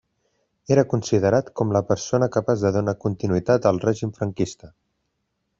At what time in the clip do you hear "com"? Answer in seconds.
1.61-1.75